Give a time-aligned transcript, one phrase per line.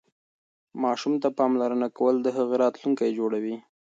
[0.83, 3.55] ماسوم ته پاملرنه کول د هغه راتلونکی جوړوي.